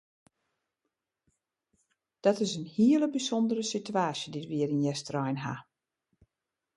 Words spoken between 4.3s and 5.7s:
dy't we hjir yn Easterein ha.